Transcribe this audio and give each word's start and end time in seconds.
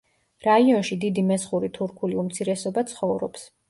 რაიონში 0.45 0.97
დიდი 1.05 1.25
მესხური 1.29 1.71
თურქული 1.79 2.21
უმცირესობა 2.25 2.89
ცხოვრობს. 2.95 3.51